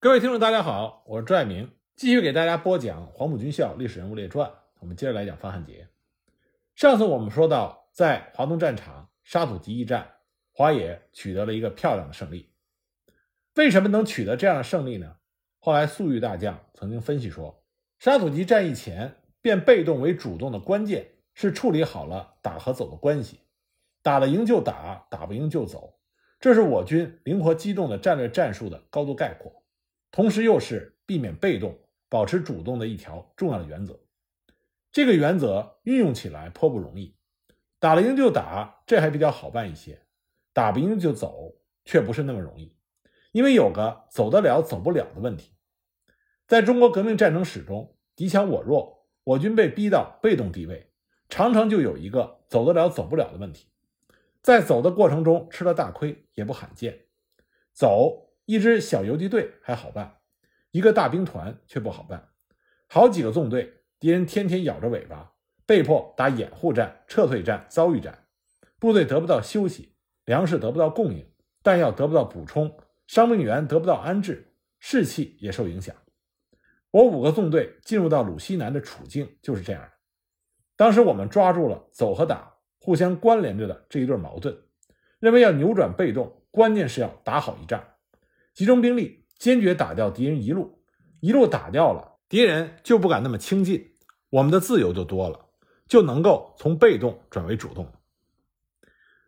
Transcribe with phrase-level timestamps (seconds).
[0.00, 4.48] 各位听众，大家好，我是朱爱明，继续给大家播讲《黄埔军校历史人物列传》。
[4.78, 5.88] 我们接着来讲方汉杰。
[6.76, 10.08] 上次我们说到，在华东战场沙土集一战，
[10.52, 12.52] 华野取得了一个漂亮的胜利。
[13.56, 15.16] 为什么能取得这样的胜利呢？
[15.58, 17.64] 后来粟裕大将曾经分析说，
[17.98, 23.40] 沙土集战役前变被动为主动的关键是处理好了打和走的关系，
[24.04, 25.98] 打了赢就打，打不赢就走，
[26.38, 29.64] 这是我军灵活机动的战略战术的高度概括。
[30.10, 31.78] 同时，又是避免被动、
[32.08, 34.00] 保持主动的一条重要的原则。
[34.90, 37.14] 这个原则运用起来颇不容易。
[37.78, 39.98] 打了赢就打，这还比较好办一些；
[40.52, 42.74] 打不赢就走，却不是那么容易。
[43.32, 45.52] 因为有个走得了、走不了的问题。
[46.46, 50.90] 在中国革命战争史中，敌强我弱，我军被逼到被动地位，
[51.28, 53.68] 常常就有一个走得了、走不了的问题。
[54.40, 57.06] 在走的过程中吃了大亏，也不罕见。
[57.72, 58.27] 走。
[58.48, 60.20] 一支小游击队还好办，
[60.70, 62.30] 一个大兵团却不好办。
[62.86, 65.34] 好几个纵队，敌人天天咬着尾巴，
[65.66, 68.24] 被迫打掩护战、撤退战、遭遇战，
[68.78, 69.92] 部队得不到休息，
[70.24, 71.30] 粮食得不到供应，
[71.62, 72.74] 弹药得不到补充，
[73.06, 75.94] 伤病员得不到安置，士气也受影响。
[76.90, 79.90] 我五个纵队进入到鲁西南的处境就是这样的。
[80.74, 84.56] 当时我们抓住了走和打互相关联着的这一对矛盾，
[85.20, 87.84] 认为要扭转被动，关键是要打好一仗。
[88.58, 90.82] 集中兵力，坚决打掉敌人一路，
[91.20, 93.92] 一路打掉了，敌人就不敢那么轻进，
[94.30, 95.50] 我们的自由就多了，
[95.86, 97.88] 就能够从被动转为主动。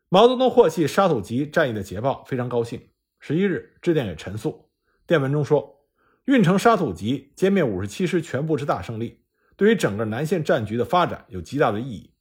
[0.08, 2.88] 毛泽东获悉沙土集战役的捷报，非常高兴。
[3.20, 4.68] 十一日致电给陈粟，
[5.06, 5.86] 电文中说
[6.26, 9.22] ：“运城沙土集歼灭五十七师全部之大胜利，
[9.54, 12.12] 对于整个南线战局的发展有极大的意义，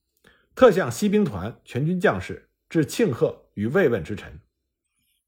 [0.54, 4.40] 特向西兵团全军将士致庆贺与慰问之陈。”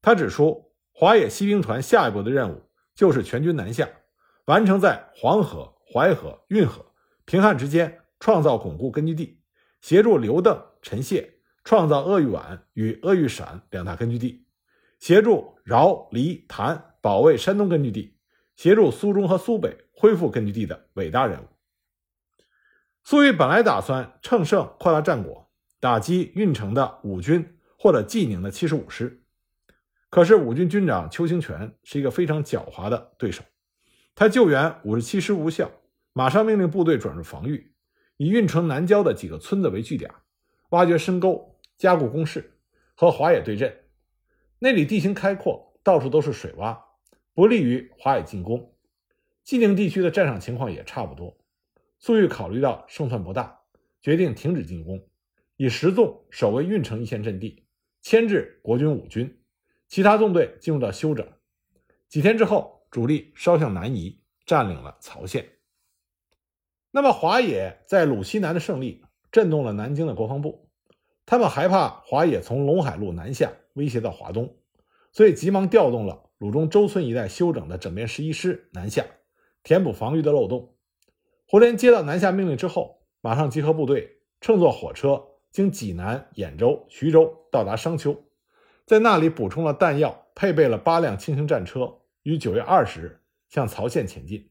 [0.00, 0.70] 他指出。
[0.92, 2.62] 华野西兵团下一步的任务
[2.94, 3.88] 就是全军南下，
[4.44, 6.86] 完成在黄河、淮河、运河、
[7.24, 9.40] 平汉之间创造巩固根据地，
[9.80, 14.46] 协助刘邓、陈谢创造鄂豫皖与鄂豫陕两大根据地，
[15.00, 18.18] 协助饶、黎、谭保卫山东根据地，
[18.54, 21.46] 协助苏中和苏北恢复根据地的伟大任务。
[23.02, 25.50] 粟裕本来打算乘胜扩大战果，
[25.80, 29.21] 打击运城的五军或者济宁的七十五师。
[30.12, 33.42] 可是五军军长邱清泉是一个非常狡猾的对手，
[34.14, 35.72] 他救援五十七师无效，
[36.12, 37.72] 马上命令部队转入防御，
[38.18, 40.10] 以运城南郊的几个村子为据点，
[40.68, 42.58] 挖掘深沟，加固工事，
[42.94, 43.74] 和华野对阵。
[44.58, 46.78] 那里地形开阔，到处都是水洼，
[47.32, 48.74] 不利于华野进攻。
[49.42, 51.38] 晋宁地区的战场情况也差不多。
[51.98, 53.60] 粟裕考虑到胜算不大，
[54.02, 55.08] 决定停止进攻，
[55.56, 57.64] 以十纵守卫运城一线阵地，
[58.02, 59.38] 牵制国军五军。
[59.92, 61.28] 其他纵队进入到休整，
[62.08, 65.46] 几天之后，主力稍向南移，占领了曹县。
[66.90, 70.70] 那么，华野在鲁西南的胜利震动了南京的国防部，
[71.26, 74.56] 他们害怕华野从陇海路南下，威胁到华东，
[75.12, 79.04] 所以急忙调动了鲁中周村一带休整的整编十一师南下，
[79.62, 80.74] 填补防御的漏洞。
[81.46, 88.24] 胡琏接到南下命令之后，马上集合部队，乘坐火车经济南、兖州、徐州，到达商丘。
[88.92, 94.50] 在那里补充了弹药，配备了八辆轻型战车，于九月二十日向曹县前进。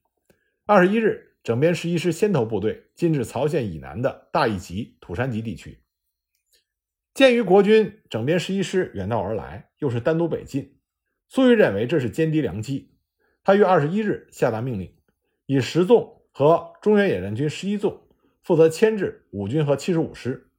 [0.66, 5.84] 二十一日，整编十一师先头部队进至曹县以南的大义集、土山集地区。
[7.14, 10.80] 鉴于国军整编十一师远道而来，又是单独北进，
[11.30, 12.96] 粟裕认为这是歼敌良机。
[13.44, 14.92] 他于二十一日下达命令，
[15.46, 18.08] 以十纵和中原野战军十一纵
[18.42, 20.50] 负责牵制五军和七十五师，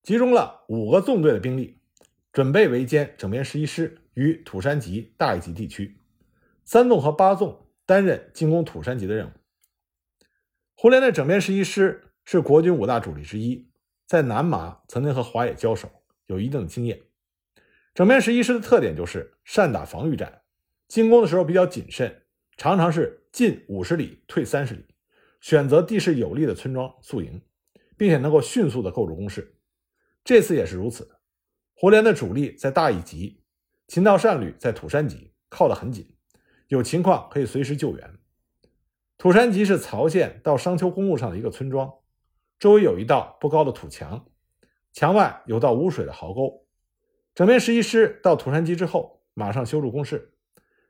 [0.00, 1.80] 集中了五个纵队的兵力。
[2.32, 5.98] 准备围歼整编十一师于土山集、大义集地区，
[6.64, 9.32] 三纵和八纵担任进攻土山集的任务。
[10.74, 13.68] 胡琏的整编十一师是国军五大主力之一，
[14.06, 15.90] 在南麻曾经和华野交手，
[16.24, 17.02] 有一定的经验。
[17.92, 20.40] 整编十一师的特点就是善打防御战，
[20.88, 22.22] 进攻的时候比较谨慎，
[22.56, 24.86] 常常是进五十里退三十里，
[25.42, 27.42] 选择地势有利的村庄宿营，
[27.98, 29.54] 并且能够迅速的构筑工事。
[30.24, 31.10] 这次也是如此。
[31.82, 33.42] 胡琏的主力在大邑集，
[33.88, 36.14] 秦道善旅在土山集，靠得很紧，
[36.68, 38.20] 有情况可以随时救援。
[39.18, 41.92] 土山集是曹县到商丘公路上的一个村庄，
[42.60, 44.28] 周围有一道不高的土墙，
[44.92, 46.64] 墙外有道无水的壕沟。
[47.34, 50.36] 整编十一师到土山集之后，马上修筑工事，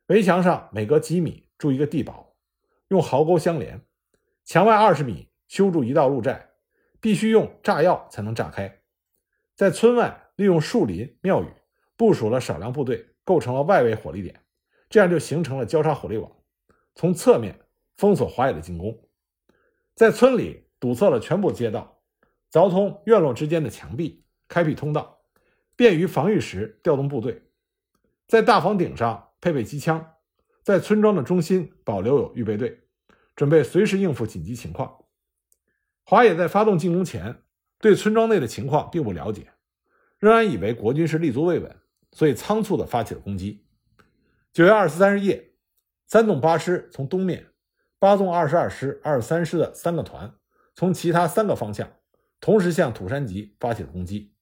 [0.09, 2.37] 围墙上每隔几米筑一个地堡，
[2.89, 3.81] 用壕沟相连，
[4.45, 6.51] 墙外二十米修筑一道路寨，
[7.01, 8.83] 必须用炸药才能炸开，
[9.57, 10.22] 在村外。
[10.43, 11.47] 利用树林、庙宇
[11.97, 14.41] 部署了少量部队，构成了外围火力点，
[14.91, 16.31] 这样就形成了交叉火力网。
[16.97, 17.61] 从侧面
[17.97, 19.09] 封锁华野的进攻，
[19.95, 22.03] 在村里堵塞了全部街道，
[22.51, 25.21] 凿通院落之间的墙壁，开辟通道，
[25.77, 27.41] 便于防御时调动部队。
[28.27, 30.15] 在大房顶上配备机枪，
[30.65, 32.81] 在村庄的中心保留有预备队，
[33.37, 35.05] 准备随时应付紧急情况。
[36.03, 37.43] 华野在发动进攻前，
[37.79, 39.52] 对村庄内的情况并不了解，
[40.23, 41.77] 仍然以为国军是立足未稳，
[42.13, 43.67] 所以仓促地发起了攻击。
[44.53, 45.51] 九月二十三日夜，
[46.07, 47.49] 三纵八师从东面，
[47.99, 50.33] 八纵二十二师、二十三师的三个团
[50.77, 51.91] 从其他三个方向
[52.39, 54.33] 同时向土山集发起了攻击。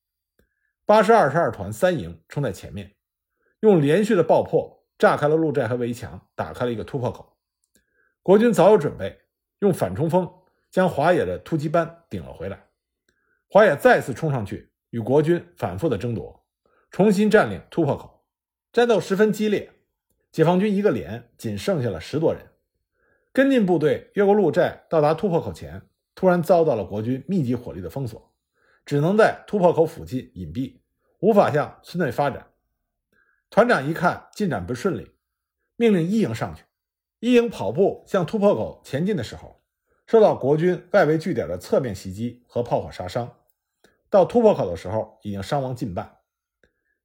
[0.85, 2.95] 八师二十二团三营冲在前面，
[3.61, 7.39] 用连续的爆破炸开了路寨和围墙，打开了一个突破口。
[8.23, 9.23] 国军早有准备，
[9.61, 10.31] 用反冲锋
[10.71, 12.67] 将华野的突击班顶了回来。
[13.49, 16.45] 华野再次冲上去，与国军反复的争夺，
[16.91, 18.25] 重新占领突破口，
[18.73, 19.73] 战斗十分激烈。
[20.31, 22.47] 解放军一个连仅剩下了十多人，
[23.33, 25.83] 跟进部队越过路寨到达突破口前，
[26.15, 28.33] 突然遭到了国军密集火力的封锁，
[28.87, 30.79] 只能在突破口附近隐蔽，
[31.19, 32.47] 无法向村内发展。
[33.51, 35.11] 团长一看进展不顺利，
[35.75, 36.63] 命令一营上去。
[37.19, 39.61] 一营跑步向突破口前进的时候，
[40.07, 43.37] 受到国军外围据点的侧面袭击和炮火杀伤，
[44.11, 46.19] 到突破口的时候已经伤亡近半。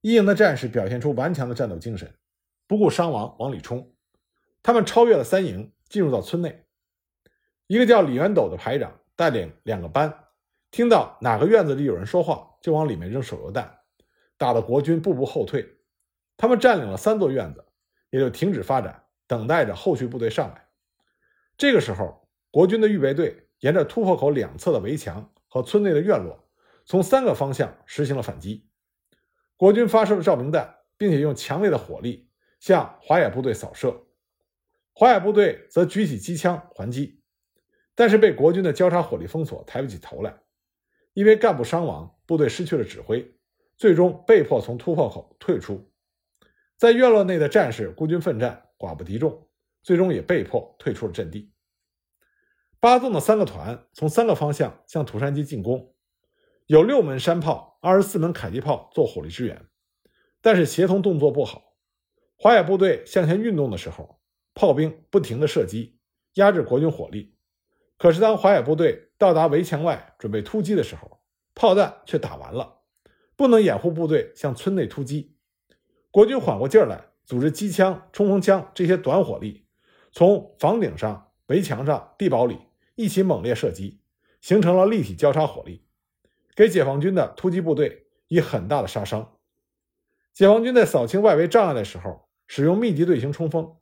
[0.02, 2.14] 一营的战士表现出顽强的战斗精神。
[2.68, 3.94] 不顾伤亡往里冲，
[4.64, 6.66] 他们超越了三营，进入到村内。
[7.68, 10.12] 一个叫李元斗的排长带领两个班，
[10.72, 13.82] 听到哪个院子里有人说话，就往里面扔手榴弹，
[14.36, 15.78] 打得国军步步后退。
[16.38, 17.64] 他们占领了三座院子，
[18.10, 20.68] 也就停止发展，等待着后续部队上来。
[21.56, 26.45] 这个时候，国军的预备队沿着突破口两侧的围墙和村内的院落，
[26.86, 28.70] 从三个方向实行了反击。
[29.58, 32.30] 国军发射了照明弹，并且用强烈的火力。
[32.58, 34.08] 向华野部队扫射，
[34.94, 37.22] 华野部队则举起机枪还击，
[37.94, 40.42] 但是被国军的交叉火力封锁，抬不起头来。
[41.14, 43.38] 因为干部伤亡，部队失去了指挥，
[43.78, 45.92] 最终被迫从突破口退出。
[46.76, 49.48] 在院落内的战士孤军奋战，寡不敌众，
[49.84, 51.54] 最终也被迫退出了阵地。
[52.80, 55.95] 八纵的三个团从三个方向向土山集进攻，
[56.68, 59.68] 有六门山炮、二十四门迫击炮做火力支援，
[60.42, 61.76] 但是协同动作不好。
[62.38, 64.20] 华野部队向前运动的时候，
[64.56, 66.00] 炮兵不停地射击，
[66.34, 67.38] 压制国军火力。
[68.00, 71.20] 可是当华野部队到达围墙外准备突击的时候，
[71.54, 72.80] 炮弹却打完了，
[73.36, 75.38] 不能掩护部队向村内突击。
[76.10, 79.68] 国军缓过劲儿来，组织机枪、冲锋枪这些短火力，
[80.12, 82.58] 从房顶上、围墙上、地堡里
[82.96, 84.02] 一起猛烈射击，
[84.42, 85.85] 形成了立体交叉火力，
[86.56, 89.38] 给解放军的突击部队以很大的杀伤。
[90.34, 92.26] 解放军在扫清外围障碍的时候。
[92.48, 93.76] 使用密集队形冲锋，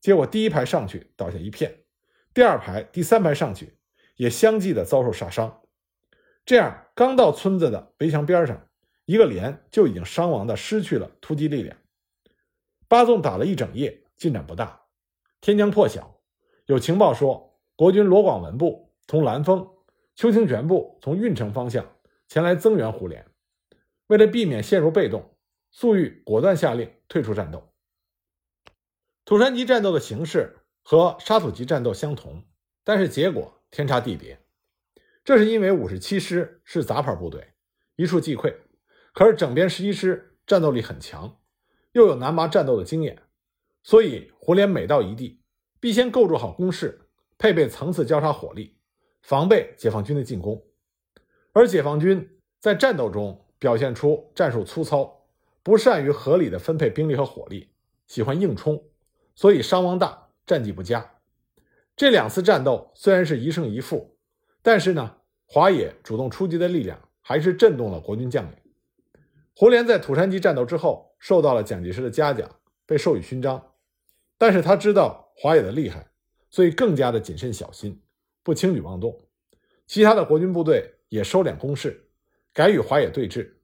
[0.00, 1.84] 结果第一排上去倒下一片，
[2.32, 3.76] 第二排、第三排上去
[4.16, 5.60] 也相继的遭受杀伤。
[6.46, 8.68] 这样，刚到村子的围墙边上，
[9.04, 11.76] 一个连就已经伤亡的失去了突击力量。
[12.88, 14.80] 八纵打了一整夜，进展不大。
[15.42, 16.18] 天将破晓，
[16.64, 19.68] 有情报说，国军罗广文部从兰丰、
[20.14, 21.84] 邱清泉部从运城方向
[22.28, 23.26] 前来增援胡连。
[24.08, 25.36] 为了避免陷入被动，
[25.70, 27.72] 粟裕果断下令退出战斗。
[29.24, 32.44] 土山集战斗的形式和沙土集战斗相同，
[32.84, 34.40] 但是结果天差地别。
[35.24, 37.54] 这是因为五十七师是杂牌部队，
[37.96, 38.54] 一触即溃；
[39.12, 41.40] 可是整编十一师战斗力很强，
[41.90, 43.24] 又有南麻战斗的经验，
[43.82, 45.42] 所以胡连每到一地，
[45.80, 48.78] 必先构筑好工事，配备层次交叉火力，
[49.22, 50.64] 防备解放军的进攻。
[51.56, 55.22] 而解放军在战斗中表现出战术粗糙，
[55.62, 57.70] 不善于合理的分配兵力和火力，
[58.06, 58.84] 喜欢硬冲。
[59.34, 61.14] 所以伤亡大，战绩不佳。
[61.96, 64.18] 这两次战斗虽然是一胜一负，
[64.60, 68.52] 但是呢，华野主动出击的力量还是震动了国军将领。
[69.54, 72.46] 胡琏在土山集战斗之后受到了蒋介石的嘉奖，
[72.84, 73.72] 被授予勋章。
[74.36, 76.06] 但是他知道华野的厉害，
[76.50, 78.02] 所以更加的谨慎小心，
[78.42, 79.18] 不轻举妄动。
[79.86, 82.08] 其他的国军部队也收敛攻势，
[82.52, 83.54] 改与华野对峙，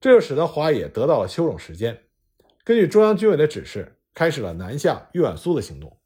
[0.00, 2.04] 这就使得华野得到了休整时间。
[2.64, 4.00] 根据中央军委的指示。
[4.16, 5.98] 开始了南下豫皖苏的行动。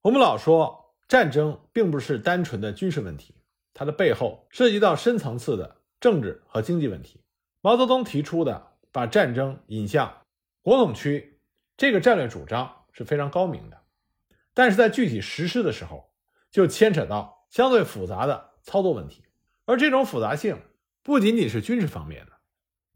[0.00, 3.34] 我们老说战争并不是单纯的军事问题，
[3.74, 7.20] 它的背后涉及到深层次的政治和经济问题。
[7.60, 10.22] 毛泽东提出的把战争引向
[10.62, 11.38] 国统区
[11.76, 13.78] 这个战略主张是非常高明的，
[14.54, 16.10] 但是在具体实施的时候，
[16.50, 19.22] 就牵扯到相对复杂的操作问题。
[19.68, 20.62] 而这种复杂性
[21.02, 22.32] 不仅仅是军事方面的，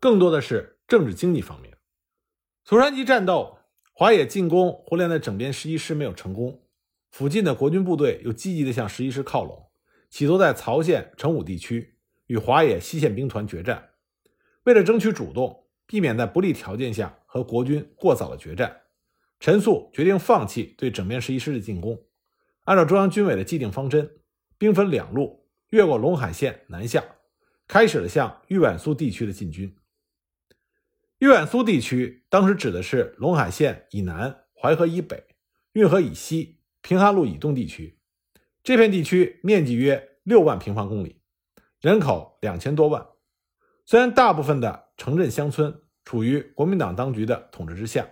[0.00, 1.76] 更多的是政治经济方面。
[2.64, 3.59] 土山集战斗。
[3.95, 6.62] 华野进攻胡琏的整编十一师没有成功，
[7.11, 9.71] 附近的国军部队又积极地向十一师靠拢，
[10.09, 13.91] 企图在曹县、成武地区与华野西线兵团决战。
[14.64, 18.81] 为了争取主动，避免在不利条件下和国军过早的决战，
[19.38, 22.02] 陈粟决定放弃对整编十一师的进攻，
[22.64, 24.11] 按照中央军委的既定方针，
[24.57, 25.41] 兵分两路，
[25.73, 27.05] 越过陇海线南下，
[27.67, 29.76] 开始了向豫皖苏地区的进军。
[31.19, 35.25] 豫皖苏地区当时指的是陇海线以南、淮河以北、
[35.73, 36.61] 运河以西。
[36.85, 38.00] 平汉路以东地区，
[38.64, 41.21] 这片地区面积约六万平方公里，
[41.81, 43.07] 人口两千多万。
[43.87, 48.09] 虽然大部分的城镇乡村处于国民党当局的统治之下，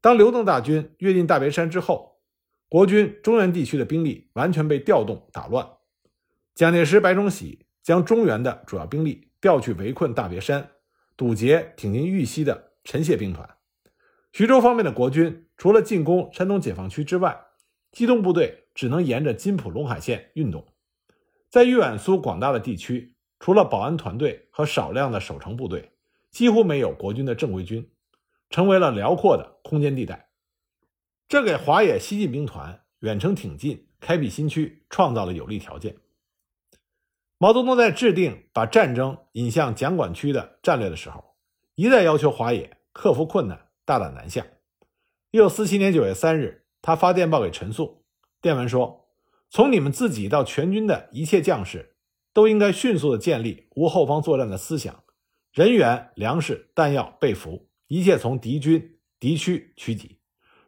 [0.00, 2.20] 当刘邓大军跃进大别山之后，
[2.68, 5.68] 国军中原地区的兵力完全被调动打乱。
[6.54, 10.70] 蒋介石、白崇禧将中原的主要兵力调去围困大别山，
[11.16, 13.48] 堵截挺进豫西的陈谢兵团。
[14.32, 17.40] 徐州方面的国军除了进攻山东解放区之外，
[17.92, 20.66] 机动部队只能沿着津浦陇海线运动，
[21.48, 25.92] 在豫皖苏广大的地区，除了保安团队和少量的守城部队，
[26.30, 27.90] 几乎没有国军的正规军，
[28.50, 30.28] 成为了辽阔的空间地带。
[31.26, 35.96] 这给华野西进兵团远程挺进、开辟新区创造了有利条件。
[37.42, 41.36] 毛泽东在制定把战争引向蒋管区的战略的时候，
[41.74, 44.44] 一再要求华野克服困难，大胆南下。
[45.30, 46.66] 一九四七年九月三日。
[46.82, 48.04] 他发电报给陈粟，
[48.42, 49.06] 电文说
[49.50, 51.96] ：“从你们自己到全军的一切将士，
[52.34, 55.02] 都应该迅速的建立无后方作战的思想，
[55.52, 60.20] 人员、粮食、弹药被俘，一切从敌军敌区取给，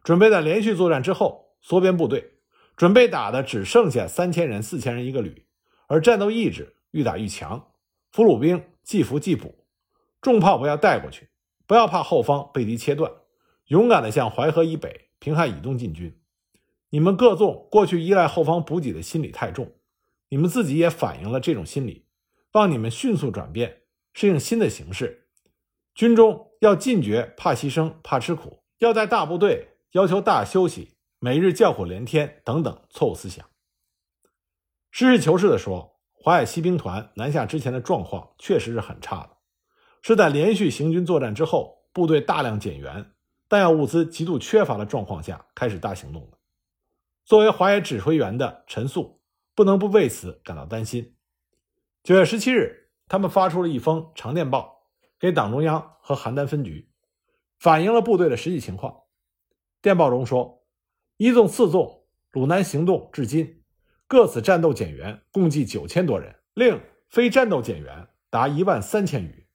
[0.03, 2.33] 准备在连续作战之后缩编部队，
[2.75, 5.47] 准备打的只剩下三千人、四千人一个旅，
[5.87, 7.71] 而战斗意志愈打愈强。
[8.11, 9.65] 俘虏兵即俘即补，
[10.21, 11.29] 重炮不要带过去，
[11.65, 13.11] 不要怕后方被敌切断，
[13.67, 16.19] 勇敢的向淮河以北。”平汉以东进军，
[16.89, 19.71] 你们各纵过去依赖后方补给的心理太重，
[20.27, 22.07] 你们自己也反映了这种心理，
[22.51, 25.29] 望你们迅速转变，适应新的形势。
[25.95, 33.45] 军中要禁绝怕牺牲、怕吃苦，要在大部队要求大休息，每日叫苦连天等等错误思想。
[34.95, 39.37] 实事求是地说，华野西兵团南下之前的状况确实是很差的，
[40.03, 43.11] 是在连续行军作战之后，部队大量减员。
[43.49, 46.37] 弹药物资极度缺乏的状况下开始大行动的。
[47.25, 49.19] 作为华野指挥员的陈粟
[49.55, 51.15] 不能不为此感到担心。
[52.03, 56.91] 九月十七日，他们发出了一封长电报给党中央和邯郸分局，
[57.57, 58.95] 反映了部队的实际情况。
[59.81, 60.63] 电报中说，
[61.17, 63.62] 一纵、四纵鲁南行动至今，
[64.07, 66.79] 各此战斗减员共计九千多人，另
[67.09, 69.45] 非战斗减员达一万三千余，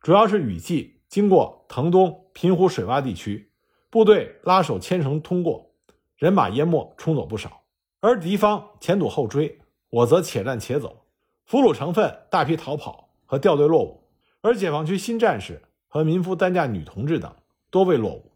[0.00, 3.52] 主要是雨季经过腾东、平湖水洼地区。
[3.90, 5.72] 部队拉手牵绳通过，
[6.16, 7.62] 人马淹没冲走不少，
[8.00, 9.60] 而敌方前堵后追，
[9.90, 11.06] 我则且战且走。
[11.46, 14.04] 俘虏成分大批逃跑和掉队落伍，
[14.42, 17.34] 而解放区新战士和民夫担架女同志等
[17.70, 18.32] 多未落伍。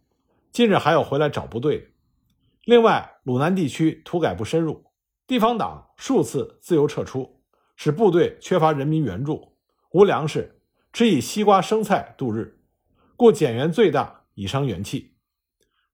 [0.50, 1.86] 近日还有回来找部队的。
[2.64, 4.84] 另外，鲁南地区土改不深入，
[5.32, 7.40] 地方党数次自由撤出，
[7.74, 9.56] 使部队缺乏人民援助，
[9.92, 10.60] 无粮食，
[10.92, 12.60] 只以西瓜生菜度日，
[13.16, 15.16] 故减员最大，以伤元气。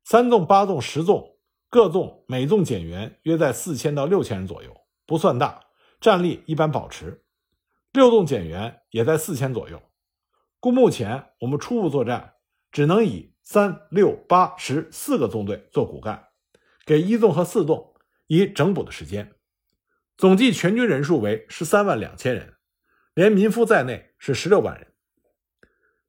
[0.03, 1.37] 三纵、八纵、十纵，
[1.71, 4.77] 各纵每纵减员约在四千到六千人左右，
[5.07, 5.67] 不算大，
[6.01, 7.23] 战力一般保持。
[7.93, 9.81] 六纵减员也在四千左右，
[10.59, 12.35] 故目前我们初步作战
[12.73, 16.25] 只能以三、六、八、十四个纵队做骨干，
[16.85, 17.95] 给一纵和四纵
[18.29, 19.33] 以整补的时间。
[20.17, 22.55] 总计全军人数为十三万两千人，
[23.15, 24.93] 连民夫在内是十六万人。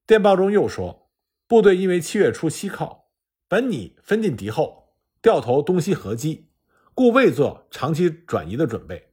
[0.05, 1.11] 电报中又说，
[1.47, 3.09] 部队因为七月初西靠。
[3.47, 6.51] 本拟分进敌后，调头东西合击，
[6.93, 9.11] 故未做长期转移的准备。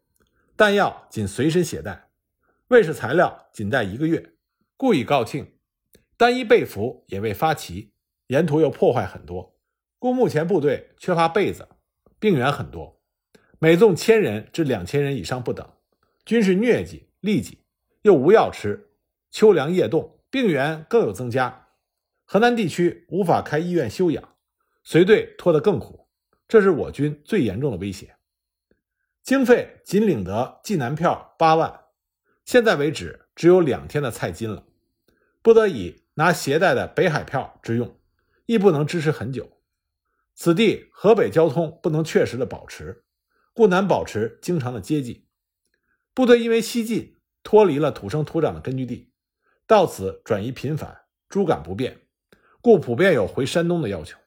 [0.56, 2.10] 弹药仅随身携带，
[2.68, 4.34] 卫士材料仅带一个月，
[4.76, 5.54] 故已告罄。
[6.18, 7.92] 单一被服也未发齐，
[8.26, 9.58] 沿途又破坏很多，
[9.98, 11.68] 故目前部队缺乏被子，
[12.18, 12.95] 病员很多，
[13.58, 15.66] 每纵千人至两千人以上不等，
[16.26, 17.64] 均是疟疾、痢疾，
[18.02, 18.90] 又无药吃，
[19.30, 21.68] 秋凉夜冻，病源更有增加。
[22.24, 24.36] 河南地区无法开医院休养，
[24.84, 26.06] 随队拖得更苦，
[26.46, 28.16] 这是我军最严重的威胁。
[29.22, 31.80] 经费仅领得济南票八万，
[32.44, 34.66] 现在为止只有两天的菜金了，
[35.40, 37.98] 不得已拿携带的北海票之用，
[38.44, 39.50] 亦不能支持很久。
[40.34, 43.04] 此地河北交通不能确实的保持，
[43.56, 45.26] 故难保持经常的接济。
[46.12, 49.10] 部队因为西进，脱离了土生土长的根据地，
[49.66, 52.02] 到此转移频繁，诸感不便。
[52.60, 54.18] 故普遍有回山东的要求。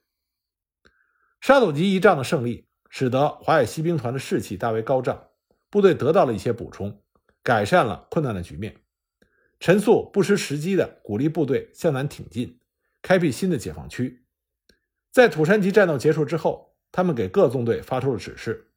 [1.41, 5.27] 沙土集一仗的胜利，使得华野西兵团的士气大为高涨，
[5.69, 6.99] 部队得到了一些补充，
[7.43, 8.81] 改善了困难的局面。
[9.59, 12.59] 陈粟不失时机地鼓励部队向南挺进，
[13.03, 14.25] 开辟新的解放区。
[15.11, 18.68] 在土山集战斗结束之后，他们给各纵队发出了指示，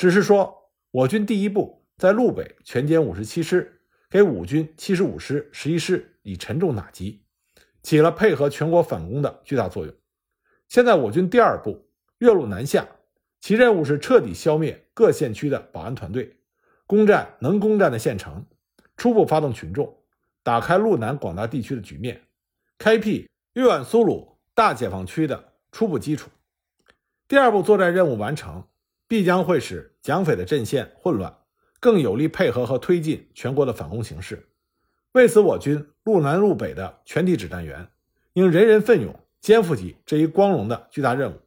[0.00, 7.26] 只是说：我军第一部在路北全歼五十七师，给五军七十五师、十一师以沉重打击，
[7.82, 9.94] 起了配合全国反攻的巨大作用。
[10.68, 12.88] 现在我军第二部越路南下，
[13.42, 16.34] 其任务是彻底消灭各县区的保安团队，
[16.86, 18.46] 攻占能攻占的县城，
[18.96, 19.98] 初步发动群众。
[20.42, 22.22] 打开路南广大地区的局面，
[22.78, 26.30] 开辟豫皖苏鲁大解放区的初步基础。
[27.28, 28.64] 第二步作战任务完成，
[29.10, 31.36] 必将会使蒋匪的阵线混乱，
[31.80, 34.48] 更有力配合和推进全国的反攻形势。
[35.10, 37.88] 为此，我军路南路北的全体指战员
[38.34, 41.40] 应人人奋勇，肩负起这一光荣的巨大任务。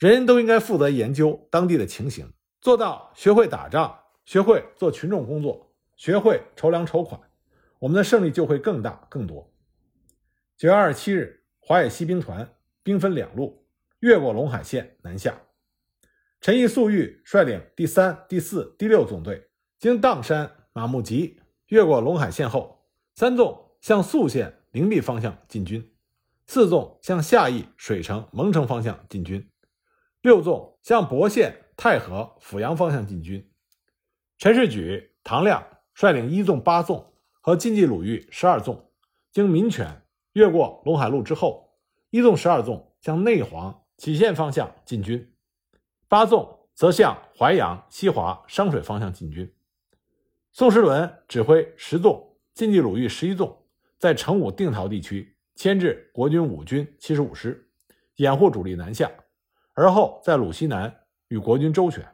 [0.00, 7.20] 人人都应该负责研究当地的情形，做到学会打仗，学会做群众工作，学会筹粮筹款。
[7.78, 9.48] 我们的胜利就会更大更多。
[10.56, 12.52] 九月二十七日，华野西兵团
[12.82, 13.64] 兵分两路，
[14.00, 15.40] 越过陇海线南下。
[16.44, 19.48] 陈毅、粟裕率领第三、第四、第六纵队，
[19.78, 22.84] 经砀山、马木集越过陇海线后，
[23.14, 25.90] 三纵向宿县灵璧方向进军，
[26.46, 29.48] 四纵向下邑水城、蒙城方向进军，
[30.20, 33.50] 六纵向博县、太和、阜阳方向进军。
[34.36, 37.10] 陈士举、唐亮率领一纵、八纵。
[37.40, 38.90] 和晋冀鲁豫十二纵
[39.32, 40.02] 经民权
[40.34, 41.78] 越过陇海路之后，
[42.10, 45.33] 一纵十二纵向内黄杞县方向进军，
[46.08, 49.52] 八纵则向淮阳、西华、商水方向进军。
[50.52, 53.66] 宋时轮指挥十纵、晋冀鲁豫十一纵
[53.98, 57.70] 在成武定陶地区牵制国军五军七十五师，
[58.16, 59.10] 掩护主力南下，
[59.72, 60.94] 而后在鲁西南
[61.28, 62.06] 与国军周旋。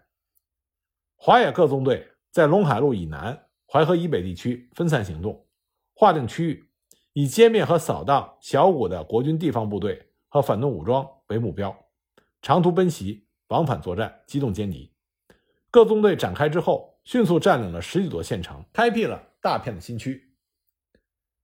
[1.16, 3.46] 华野各纵队在陇海路以南。
[3.72, 5.46] 淮河以北地区分散行动，
[5.94, 6.68] 划定区域，
[7.12, 11.72] 以歼灭和扫荡小股的国军地方部队和反动武装为目标，
[12.42, 14.92] 长途奔袭、往返作战、机动歼敌。
[15.70, 20.34] 各纵队展开之后，迅速占领了十几座县城，开辟了大片的新区。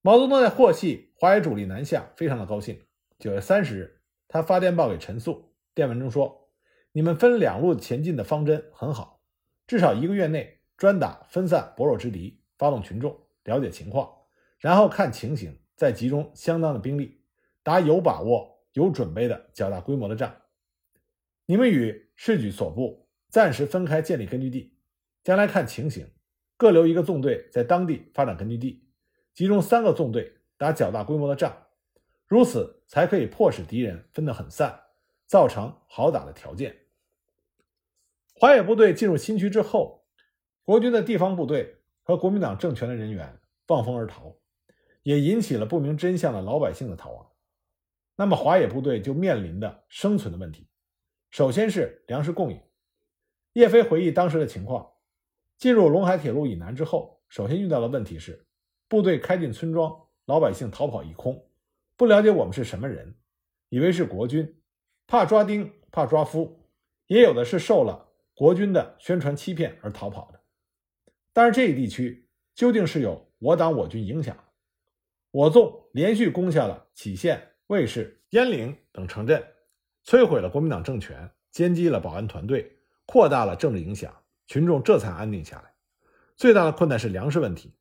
[0.01, 2.81] 毛泽东在获悉华野主力南下，非常的高兴。
[3.19, 6.49] 九月三十日，他发电报给陈粟，电文中说
[6.91, 9.21] ：“你们分两路前进的方针很好，
[9.65, 14.07] 至少一个月内。”专打分散薄弱之敌，发动群众了解情况，
[14.59, 17.19] 然后看情形，再集中相当的兵力，
[17.63, 20.31] 打有把握、有准备的较大规模的仗。
[21.47, 24.77] 你们与市局所部暂时分开建立根据地，
[25.23, 26.05] 将来看情形，
[26.57, 28.85] 各留一个纵队在当地发展根据地，
[29.33, 31.67] 集中三个纵队打较大规模的仗，
[32.27, 34.77] 如此才可以迫使敌人分得很散，
[35.25, 36.75] 造成好打的条件。
[38.35, 39.97] 华野部队进入新区之后。
[40.65, 44.35] 国军的地方部队和国民党政权的人员望风而逃，
[45.01, 47.25] 也引起了不明真相的老百姓的逃亡。
[48.17, 50.67] 那么华野部队就面临的生存的问题，
[51.29, 52.59] 首先是粮食供应。
[53.53, 54.93] 叶飞回忆当时的情况：
[55.57, 58.45] 进入陇海铁路以南之后，首先遇到的问题是
[58.87, 61.45] 部队开进村庄，老百姓逃跑一空，
[61.95, 63.15] 不了解我们是什么人，
[63.69, 64.55] 以为是国军，
[65.07, 66.59] 怕抓丁，怕抓夫，
[67.07, 70.39] 也有的是受了国军的宣传欺骗而逃跑的。
[71.33, 74.37] 但是这一地区究竟是有我党我军影响，
[75.31, 79.43] 我纵连续攻下了杞县、卫氏、鄢陵等城镇，
[80.07, 84.13] 摧毁了国民党政权，歼击了保安团队，扩大了政治影响，
[84.45, 85.73] 群众这才安定下来。
[86.37, 87.73] 最大的困难是粮食问题，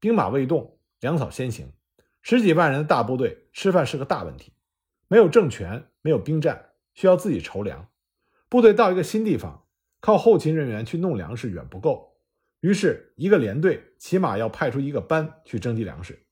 [0.00, 1.70] 兵马未动，粮草先行，
[2.20, 4.52] 十几万人的大部队吃饭是个大问题，
[5.06, 7.86] 没有政权，没有兵站，需要自己筹粮。
[8.48, 9.64] 部队到一个新地方，
[10.00, 12.16] 靠后勤人员去弄粮食远不够。
[12.58, 16.26] 于是，一个连队起码要派出一个班去征集粮食。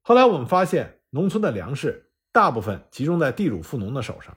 [0.00, 4.36] 后来我们发现，农村的粮食大部分集中在地主富农的手上，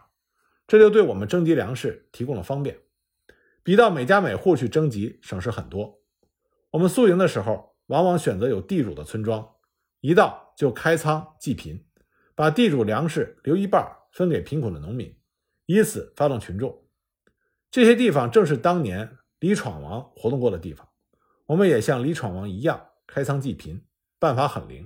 [0.67, 2.77] 这就对我们征集粮食提供了方便，
[3.63, 6.01] 比到每家每户去征集省事很多。
[6.71, 9.56] 我们宿营的时候，往往选择有地主的村庄，
[10.01, 11.86] 一到就开仓济贫，
[12.36, 15.17] 把地主粮食留一半分给贫苦的农民，
[15.65, 16.84] 以此发动群众。
[17.71, 20.89] 这些地方正是当年李闯王活动过的地方。
[21.45, 23.82] 我们也像李闯王一样开仓济贫，
[24.19, 24.86] 办法很灵。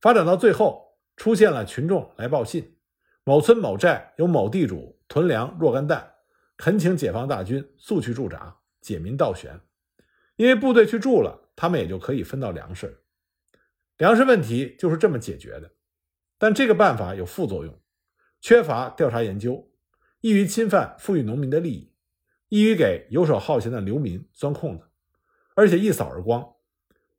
[0.00, 2.76] 发展到最后，出现了群众来报信，
[3.22, 6.14] 某村某寨有某地主囤粮若干担，
[6.56, 9.60] 恳请解放大军速去驻扎，解民倒悬。
[10.36, 13.04] 因为部队去住了，他们也就可以分到粮食。
[13.98, 15.70] 粮食问题就是这么解决的。
[16.36, 17.80] 但这个办法有副作用，
[18.40, 19.70] 缺乏调查研究，
[20.20, 21.94] 易于侵犯富裕农民的利益。
[22.48, 24.84] 易于给游手好闲的流民钻空子，
[25.54, 26.54] 而且一扫而光。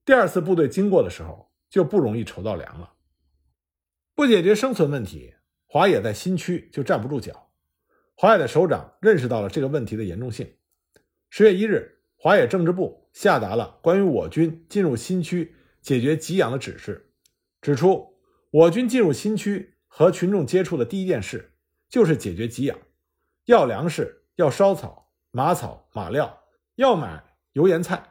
[0.03, 2.93] 第二次部队经过的时候，就不容易筹到粮了。
[4.13, 5.33] 不解决生存问题，
[5.65, 7.44] 华野在新区就站不住脚。
[8.17, 10.49] 华野的首长认识到了这个问题的严重性。
[11.29, 17.11] 十月一日，华野政治部下达了关于我军进入新区解决给养的指示，
[17.61, 18.17] 指出
[18.51, 21.51] 我军进入新区和群众接触的第一件事
[21.89, 22.79] 就是解决给养，
[23.47, 26.41] 要粮食，要烧草、马草、马料，
[26.75, 28.01] 要买油盐菜。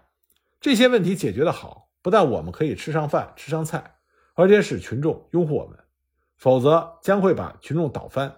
[0.61, 3.97] 这些问题解决的好，不但我们可以吃上饭、吃上菜，
[4.35, 5.79] 而且使群众拥护我们；
[6.37, 8.37] 否则将会把群众倒翻，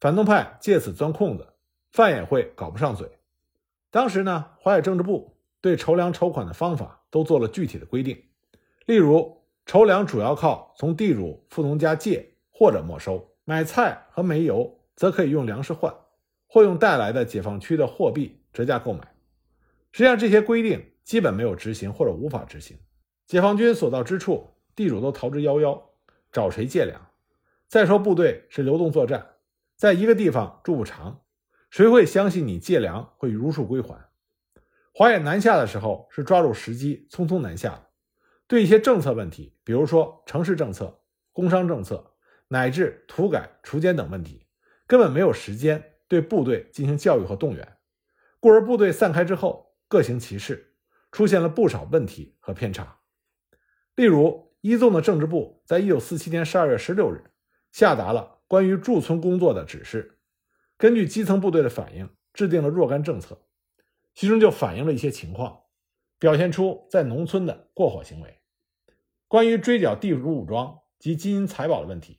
[0.00, 1.46] 反动派借此钻空子，
[1.90, 3.18] 饭也会搞不上嘴。
[3.90, 8.22] 当时呢，华野政治部对筹粮筹款的方法都做了具体的规定，
[8.86, 15.94] 例如筹粮主要靠从地主、富农家借或者没收，买菜和煤油则可以用粮食换，
[16.46, 19.00] 或用带来的解放区的货币折价购买。
[19.92, 20.84] 实际上，这些规定。
[21.08, 22.76] 基本没有执行或者无法执行，
[23.26, 25.80] 解放军所到之处，地主都逃之夭夭，
[26.30, 27.00] 找谁借粮？
[27.66, 29.26] 再说部队是流动作战，
[29.78, 31.22] 在一个地方住不长，
[31.70, 34.10] 谁会相信你借粮会如数归还？
[34.92, 37.86] 华野南下的时候是抓住时机匆匆南下，
[38.48, 42.16] 对一些政策问题，比如说城市政策、工商政策
[42.48, 44.48] 乃至土改、锄奸等问题，
[44.88, 47.76] 根本没有时间对部队进行教育和动员，
[48.40, 50.74] 故而部队散开之后各行其事。
[51.10, 52.98] 出现了不少问题和偏差，
[53.94, 57.30] 例如一纵的政治部在一九四七年十二月十六日
[57.72, 60.18] 下达了关于驻村工作的指示，
[60.76, 63.40] 根据基层部队的反映，制定了若干政策，
[64.14, 65.60] 其中就反映了一些情况，
[66.18, 68.40] 表现出在农村的过火行为。
[69.28, 72.18] 关于追缴地主武装及金银财宝的问题，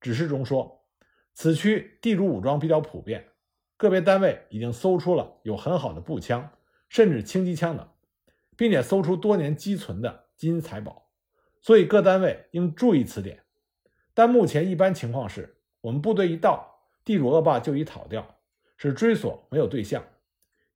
[0.00, 0.86] 指示中说，
[1.34, 3.32] 此区地主武装比较普遍，
[3.76, 6.50] 个别单位已经搜出了有很好的步枪，
[6.88, 7.86] 甚至轻机枪等。
[8.56, 11.10] 并且搜出多年积存的金银财宝，
[11.60, 13.42] 所以各单位应注意此点。
[14.14, 18.36] 但目前一般情况是，我们部队一到，地主恶霸就已逃掉，
[18.78, 20.02] 使追索没有对象。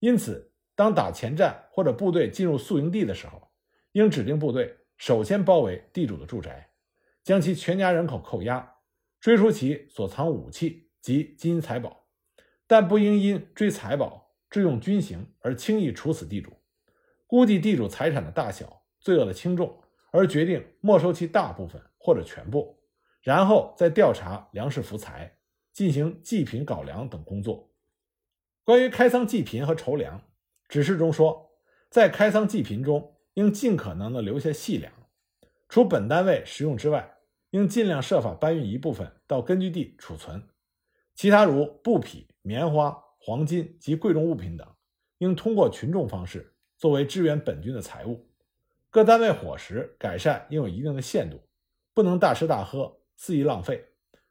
[0.01, 3.49] 因此，当打前站或者部队进入宿营地的时候，
[3.93, 6.69] 应指定部队首先包围地主的住宅，
[7.25, 8.75] 将其全家人口扣押，
[9.19, 12.05] 追出其所藏武器及金银财宝，
[12.67, 16.53] 但不应因追财宝致用军刑而轻易处死地主。
[17.27, 22.78] 估计地主财产的大小、罪恶的轻重，而决定没收其大部分或者全部，
[23.23, 25.39] 然后再调查粮食、福财，
[25.73, 27.71] 进行济贫搞粮等工作。
[28.65, 30.23] 关于开仓济贫和筹粮，
[30.69, 31.51] 指示中说，
[31.91, 34.93] 在开仓济贫中，应尽可能的留下细粮，
[35.69, 37.17] 除本单位食用之外，
[37.51, 40.43] 应尽量设法搬运一部分到根据地储存。
[41.15, 44.67] 其他如布匹、棉花、黄金及贵重物品等，
[45.19, 46.55] 应通过群众方式。
[46.77, 48.29] 作为支援本军的财物，
[48.89, 51.41] 各单位伙食改善应有一定的限度，
[51.93, 53.85] 不能大吃大喝、肆意浪费，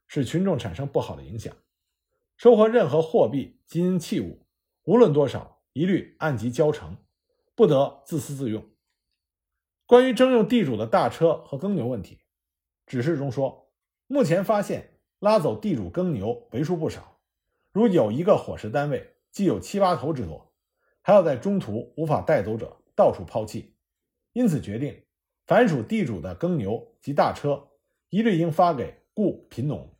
[0.08, 1.54] 使群众产生不好的影响。
[2.38, 4.48] 收获任何货币、金银器物，
[4.86, 6.96] 无论多少，一律按级交成，
[7.54, 8.66] 不得自私自用。
[9.86, 12.22] 关于征用地主的大车和耕牛问题，
[12.86, 13.74] 指示中说，
[14.08, 17.20] 目前发现拉走地主耕牛为数不少，
[17.74, 20.54] 如有一个伙食单位，既有七八头之多。
[21.02, 23.76] 还要在中途无法带走者到处抛弃，
[24.32, 25.04] 因此决定，
[25.46, 27.68] 凡属地主的耕牛及大车，
[28.10, 29.94] 一律应发给雇贫农。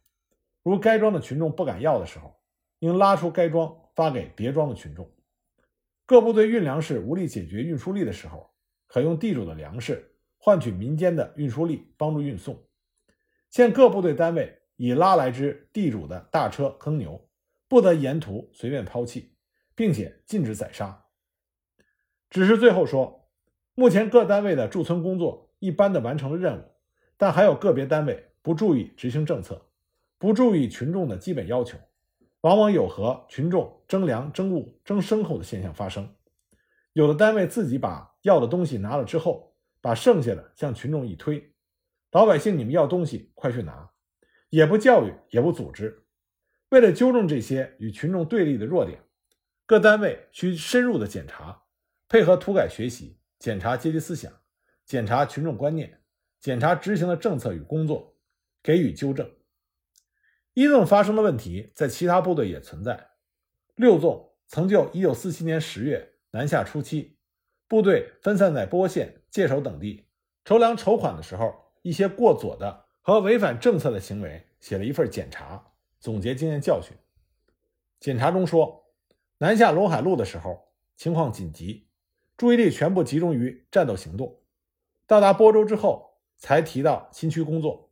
[0.64, 2.36] 如该庄的群众不敢要的时候，
[2.80, 5.12] 应拉出该庄发给别庄的群众。
[6.06, 8.50] 各部队运粮食无力解决运输力的时候，
[8.88, 12.62] 可用地主的粮食换取民间的运输力，帮助运送。
[13.50, 17.30] 现各部队单位已拉来之地主的大车耕牛，
[17.68, 19.34] 不得沿途随便抛弃。
[19.78, 21.06] 并且禁止宰杀。
[22.32, 23.30] 只是最后说，
[23.76, 26.64] 目前各单位的驻村工作一般的完成了任务，
[27.18, 29.70] 但还有个别单位不注意执行政策，
[30.18, 31.78] 不注意群众的基本要求，
[32.42, 36.16] 往往有和群众争粮、争物、争牲口的现象发生。
[36.94, 41.54] 有的单位自己把要的东西拿了之后，把剩下的向群众一推，
[42.12, 43.90] 老百姓你们要东西快去拿，
[44.50, 46.06] 也不教育，也不组织。
[46.70, 49.02] 为了纠正这些与群众对立的弱点。
[49.70, 51.64] 各单位需深入的检查，
[52.08, 54.32] 配合土改学习，检查阶级思想，
[54.86, 56.00] 检查群众观念，
[56.48, 58.16] 检查执行的政策与工作，
[58.64, 59.30] 给予纠正。
[60.54, 63.10] 一纵发生的问题，在其他部队也存在。
[63.76, 67.18] 六纵曾就1947年10月南下初期，
[67.68, 70.08] 部队分散在波县、界首等地
[70.46, 76.96] 筹粮筹款的时候，一些过左的和违反政策的行为，写了一份检查，总结经验教训。
[78.00, 78.86] 检查中说。
[79.40, 81.90] 南下陇海路的时候，情况紧急，
[82.38, 84.40] 注意力全部集中于战斗行动。
[85.06, 86.07] 到达播州之后，
[86.38, 87.92] 才提到新区工作。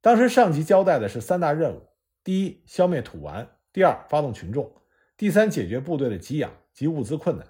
[0.00, 1.88] 当时上级交代的是三大任务：
[2.22, 4.64] 第一，消灭土顽；第二，发动群众；
[5.16, 7.46] 第三，解决部队的给养及物资困难。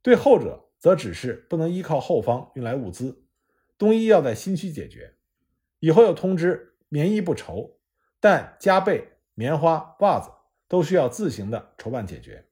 [0.00, 3.24] 对后者，则只是不能依靠后方运来物资，
[3.76, 5.14] 东一要在新区解决。
[5.80, 7.78] 以后又通知棉衣不愁，
[8.20, 10.30] 但加被、棉花、袜子。
[10.66, 12.46] 都需要自行的筹办解决。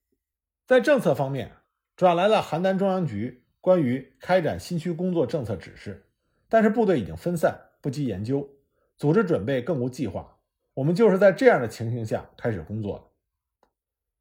[0.66, 1.50] 在政策方面，
[1.96, 6.06] 转来了邯郸中央局关于开展新区工作政策指示，
[6.52, 8.46] 但是部队已经分散，不及研究，
[8.98, 10.36] 组织准备更无计划。
[10.74, 13.04] 我们就是在这样的情形下开始工作的。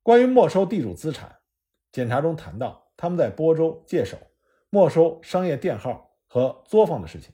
[0.01, 1.39] 关于没收地主资产，
[1.91, 4.17] 检查中谈到他们在播州界首
[4.69, 7.33] 没收商业店号和作坊的事情。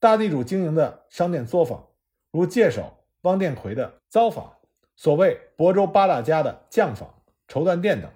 [0.00, 1.86] 大地主经营的商店作坊，
[2.32, 4.52] 如界首汪殿奎的糟坊。
[4.96, 8.10] 所谓亳州八大家的酱坊、绸缎店等，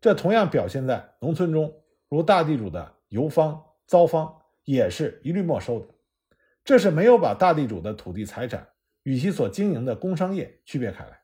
[0.00, 1.72] 这同样表现在农村中，
[2.08, 5.86] 如大地主的油坊、糟坊，也是一律没收的。
[6.64, 8.68] 这是没有把大地主的土地财产
[9.02, 11.22] 与其所经营的工商业区别开来。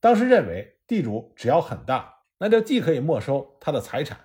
[0.00, 4.18] 当时认为，地主只要很大，那就既可以没收他的财产，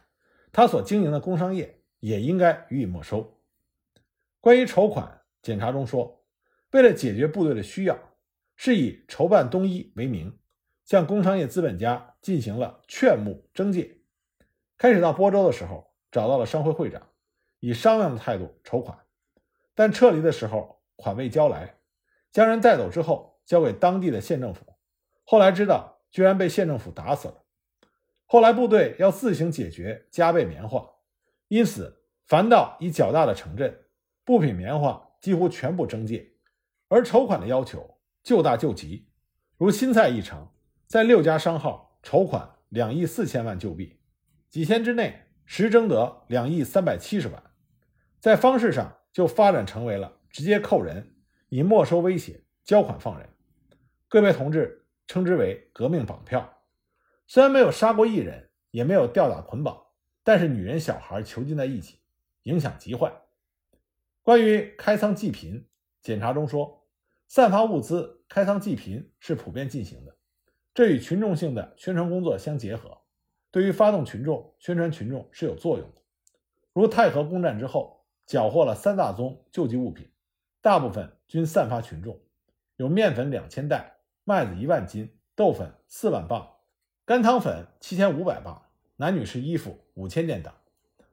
[0.52, 3.40] 他所经营的工商业也应该予以没收。
[4.40, 6.24] 关于筹款，检查中说，
[6.72, 7.98] 为了解决部队的需要。
[8.64, 10.38] 是以筹办东一为名，
[10.86, 13.98] 向工商业资本家进行了劝募征借。
[14.78, 17.02] 开始到播州的时候，找到了商会会长，
[17.62, 19.00] 以商量的态度筹款，
[19.74, 21.78] 但撤离的时候款未交来，
[22.30, 24.66] 将人带走之后交给当地的县政府。
[25.24, 27.44] 后来知道，居然被县政府打死了。
[28.26, 30.86] 后来部队要自行解决加倍棉花，
[31.48, 33.86] 因此凡到以较大的城镇，
[34.26, 36.34] 布品棉花几乎全部征借，
[36.90, 37.98] 而筹款的要求。
[38.24, 39.08] 救大救急，
[39.58, 40.48] 如新菜一城，
[40.86, 44.00] 在六家商号筹款两亿四千万旧币，
[44.48, 47.51] 几天之内实征得两亿三百七十万。
[48.22, 51.16] 在方式上就发展成为了直接扣人，
[51.50, 53.28] 以没收威胁交款放人。
[54.08, 56.62] 各位同志称之为革命绑票。
[57.26, 59.76] 虽然没有杀过一人，也没有吊打捆绑，
[60.24, 61.98] 但是女人小孩囚禁在一起，
[62.44, 63.12] 影响极坏。
[64.22, 65.68] 关于开仓济贫，
[66.04, 66.88] 检查中说。
[67.28, 70.16] 散发物资、开仓济贫是普遍进行的，
[70.74, 73.02] 这与群众性的宣传工作相结合，
[73.50, 76.02] 对于发动群众、宣传群众是有作用的。
[76.74, 78.01] 如太和攻占之后，
[78.32, 80.10] 缴获了三大宗救济物品，
[80.62, 82.18] 大部分均散发群众，
[82.78, 86.50] 有面粉两千袋、麦子一万斤、豆粉四万磅、
[87.04, 90.54] 干汤粉七千五百磅、男女士衣服五千件等，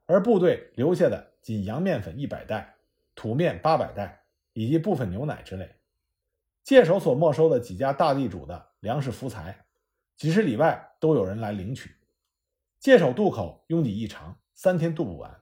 [0.05, 2.75] 而部队留下的仅洋面粉一百袋、
[3.15, 5.75] 土面八百袋以及部分牛奶之类。
[6.63, 9.65] 界首所没收的几家大地主的粮食、福财，
[10.15, 11.93] 几十里外都有人来领取。
[12.79, 15.38] 界首渡口拥挤异常，三天渡不完。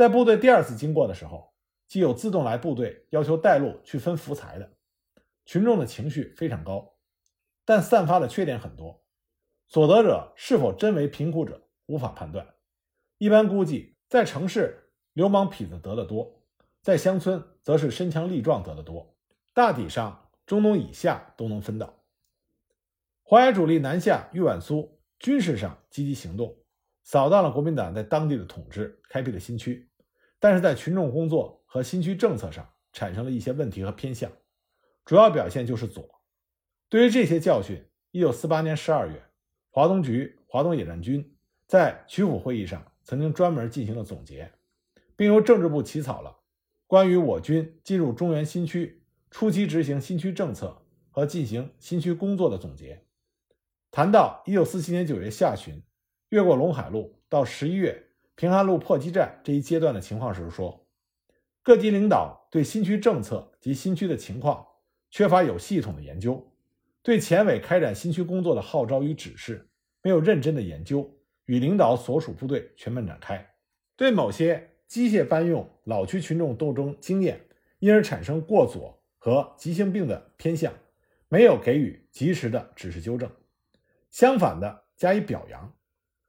[0.00, 1.52] 在部队第二次经过的时候，
[1.86, 4.72] 既有自动来部队要求带路去分福财的，
[5.44, 6.94] 群众的情绪非常高，
[7.66, 9.04] 但散发的缺点很多，
[9.66, 12.54] 所得者是否真为贫苦者无法判断。
[13.18, 16.40] 一般估计，在城市流氓痞子得的多，
[16.80, 19.14] 在乡村则是身强力壮得的多。
[19.52, 20.30] 大体上。
[20.46, 22.02] 中东以下都能分到。
[23.22, 26.56] 淮海主力南下豫皖苏，军事上积极行动，
[27.04, 29.88] 扫荡了国民党在当地的统治，开辟了新区，
[30.40, 34.32] 但是在群众工作和新区政策上产生了一些问题和偏向，
[35.04, 36.20] 主要表现就是左。
[36.88, 39.22] 对于这些教训，一九四八年十二月，
[39.70, 41.36] 华东局华东野战军
[41.68, 44.50] 在曲阜会议上曾经专门进行了总结，
[45.14, 46.36] 并由政治部起草了
[46.88, 49.04] 关于我军进入中原新区。
[49.30, 53.04] 初期执行新区政策和进行新区工作的总结，
[53.92, 55.80] 谈到一九四七年九月下旬
[56.30, 60.86] 越过陇海路到十一月平安路破击战这一阶段的情况时说，
[61.62, 64.66] 各级领导对新区政策及新区的情况
[65.10, 66.52] 缺乏有系统的研究，
[67.02, 69.68] 对前委开展新区工作的号召与指示
[70.02, 73.54] 没有认真的研究与领导所属部队全面展开，
[73.96, 77.40] 对某些机械搬用老区群众斗争经验，
[77.78, 78.98] 因而产生过左。
[79.22, 80.72] 和急性病的偏向，
[81.28, 83.30] 没有给予及时的指示纠正，
[84.10, 85.76] 相反的加以表扬，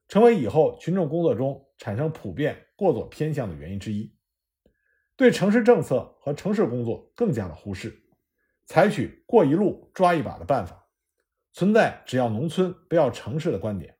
[0.09, 4.15] 成为以后群众工作中产生普遍过左偏向的原因之一。
[5.15, 8.03] 对城市政策和城市工作更加的忽视，
[8.67, 10.87] 采取过一路抓一把的办法，
[11.53, 13.97] 存在只要农村不要城市的观点，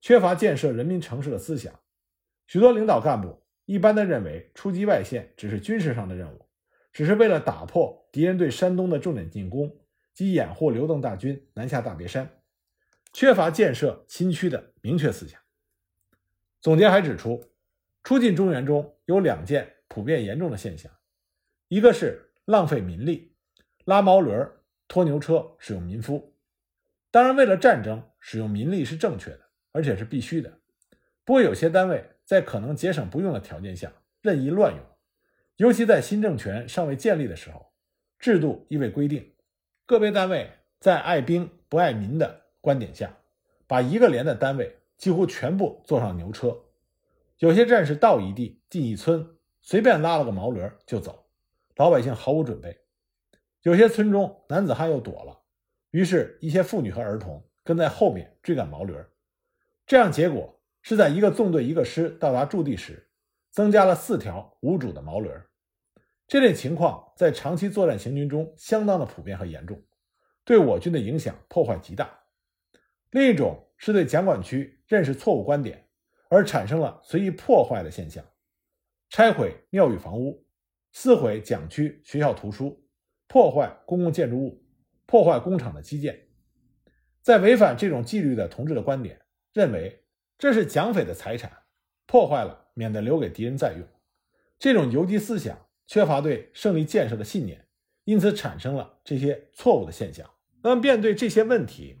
[0.00, 1.74] 缺乏建设人民城市的思想。
[2.46, 6.46] 许多领导干部一般的认为出击外线只是军事上的任务。
[6.92, 9.76] 只是为了打破敌人对山东的重点进攻
[10.14, 12.40] 及掩护刘邓大军南下大别山，
[13.12, 15.40] 缺乏建设新区的明确思想。
[16.66, 17.44] 总结还指出，
[18.02, 20.90] 初进中原中有两件普遍严重的现象，
[21.68, 23.36] 一个是浪费民力，
[23.84, 24.50] 拉毛轮、
[24.88, 26.34] 拖牛车使用民夫。
[27.12, 30.58] 当然，为了战争，使用民力是正确的，而且是必须的。
[31.24, 34.84] 不过，有些单位在可能节省不用的条件下任意乱用，
[35.58, 37.64] 尤其在新政权尚未建立的时候，
[38.18, 39.34] 制度亦未规定，
[39.86, 40.50] 个别单位
[40.80, 43.16] 在爱兵不爱民的观点下，
[43.68, 46.56] 把一个连的单位几乎全部坐上牛车。
[47.38, 51.26] 有些战士到一地进一村，随便拉了个毛驴就走，
[51.76, 52.78] 老百姓毫无准备。
[53.62, 55.42] 有些村中男子汉又躲了。
[55.90, 58.94] 于是，一些妇女和儿童跟在后面追赶毛驴，
[59.86, 63.08] 这样结果是在一个纵队一个师到达驻地时，
[63.50, 65.30] 增加了四条无主的毛驴。
[66.28, 69.82] 这类情况在长期作战行军中相当的普遍和严重，
[70.44, 72.24] 对我军的影响破坏极大。
[73.10, 75.88] 另一种是对蒋管区认识错误观点，
[76.28, 78.24] 而产生了随意破坏的现象，
[79.10, 80.46] 拆毁庙宇房屋，
[80.92, 82.86] 撕毁蒋区学校图书，
[83.26, 84.62] 破坏公共建筑物。
[85.08, 86.20] 破坏工厂的基建，
[87.22, 89.22] 在违反这种纪律的同志的观点，
[89.52, 90.04] 认为
[90.36, 91.52] 这是蒋匪的财产，
[92.06, 93.86] 破坏了免得留给敌人再用。
[94.58, 97.68] 这种游击思想缺乏对胜利建设的信念，
[98.02, 100.28] 因此产生了这些错误的现象。
[100.60, 101.96] 那么，面对这些问题，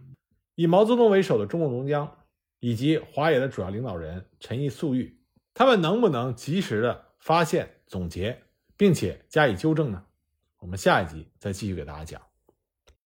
[0.56, 2.25] 以毛泽东为首的中共中央
[2.66, 5.16] 以及华野的主要领导人陈毅、粟裕，
[5.54, 8.42] 他们能不能及时的发现、总结，
[8.76, 10.04] 并且加以纠正呢？
[10.58, 12.25] 我们下一集再继续给大家讲。